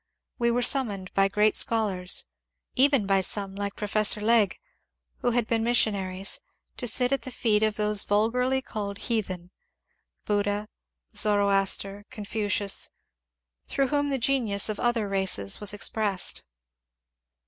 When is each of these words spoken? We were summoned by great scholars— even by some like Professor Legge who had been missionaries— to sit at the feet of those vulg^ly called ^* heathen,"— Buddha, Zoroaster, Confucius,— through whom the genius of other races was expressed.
We 0.39 0.49
were 0.49 0.63
summoned 0.63 1.13
by 1.13 1.27
great 1.27 1.55
scholars— 1.55 2.25
even 2.75 3.05
by 3.05 3.21
some 3.21 3.53
like 3.53 3.75
Professor 3.75 4.19
Legge 4.19 4.59
who 5.19 5.29
had 5.29 5.45
been 5.45 5.63
missionaries— 5.63 6.39
to 6.77 6.87
sit 6.87 7.11
at 7.11 7.21
the 7.21 7.29
feet 7.29 7.61
of 7.61 7.75
those 7.75 8.03
vulg^ly 8.03 8.63
called 8.65 8.97
^* 8.97 8.99
heathen,"— 9.03 9.51
Buddha, 10.25 10.69
Zoroaster, 11.15 12.07
Confucius,— 12.09 12.89
through 13.67 13.89
whom 13.89 14.09
the 14.09 14.17
genius 14.17 14.69
of 14.69 14.79
other 14.79 15.07
races 15.07 15.59
was 15.59 15.71
expressed. 15.71 16.45